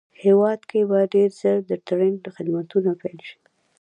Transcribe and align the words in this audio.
هېواد 0.23 0.59
کې 0.69 0.79
به 0.89 0.99
ډېر 1.13 1.29
زر 1.41 1.57
د 1.69 1.71
ټرېن 1.87 2.15
خدمتونه 2.35 2.91
پېل 3.01 3.19
شي 3.27 3.37